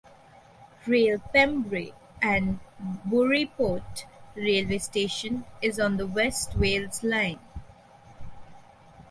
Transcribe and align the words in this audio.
Rail- 0.87 1.19
Pembrey 1.31 1.93
and 2.23 2.59
Burry 3.05 3.45
Port 3.45 4.07
railway 4.33 4.79
station 4.79 5.45
is 5.61 5.79
on 5.79 5.97
the 5.97 6.07
West 6.07 6.55
Wales 6.55 7.03
Line. 7.03 7.37